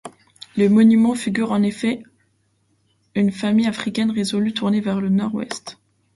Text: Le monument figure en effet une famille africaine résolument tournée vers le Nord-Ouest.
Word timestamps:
Le 0.57 0.67
monument 0.67 1.13
figure 1.13 1.51
en 1.51 1.61
effet 1.61 2.01
une 3.13 3.29
famille 3.31 3.67
africaine 3.67 4.09
résolument 4.09 4.55
tournée 4.55 4.81
vers 4.81 4.99
le 4.99 5.09
Nord-Ouest. 5.09 5.77